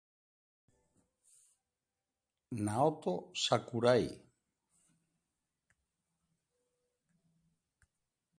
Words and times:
Naoto 2.65 3.13
Sakurai 3.41 4.09